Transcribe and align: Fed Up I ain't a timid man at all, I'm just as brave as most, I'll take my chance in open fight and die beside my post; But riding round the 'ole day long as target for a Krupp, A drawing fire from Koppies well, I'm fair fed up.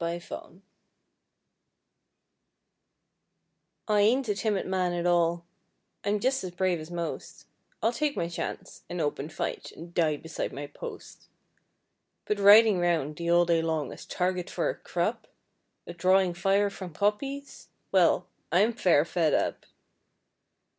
Fed 0.03 0.31
Up 0.31 0.53
I 3.87 4.01
ain't 4.01 4.27
a 4.29 4.33
timid 4.33 4.65
man 4.65 4.93
at 4.93 5.05
all, 5.05 5.45
I'm 6.03 6.19
just 6.19 6.43
as 6.43 6.49
brave 6.49 6.79
as 6.79 6.89
most, 6.89 7.45
I'll 7.83 7.93
take 7.93 8.17
my 8.17 8.27
chance 8.27 8.81
in 8.89 8.99
open 8.99 9.29
fight 9.29 9.71
and 9.73 9.93
die 9.93 10.17
beside 10.17 10.53
my 10.53 10.65
post; 10.65 11.27
But 12.25 12.39
riding 12.39 12.79
round 12.79 13.15
the 13.15 13.29
'ole 13.29 13.45
day 13.45 13.61
long 13.61 13.93
as 13.93 14.07
target 14.07 14.49
for 14.49 14.69
a 14.71 14.75
Krupp, 14.75 15.27
A 15.85 15.93
drawing 15.93 16.33
fire 16.33 16.71
from 16.71 16.95
Koppies 16.95 17.67
well, 17.91 18.25
I'm 18.51 18.73
fair 18.73 19.05
fed 19.05 19.35
up. 19.35 19.67